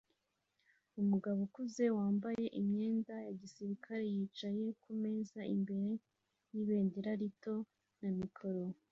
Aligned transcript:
Umugabo 1.01 1.39
ukuze 1.47 1.85
wambaye 1.97 2.45
imyenda 2.61 3.15
ya 3.25 3.33
gisirikare 3.41 4.03
yicaye 4.15 4.65
kumeza 4.81 5.41
imbere 5.55 5.89
yibendera 6.51 7.11
rito 7.21 7.55
na 7.99 8.09
mikoro 8.19 8.63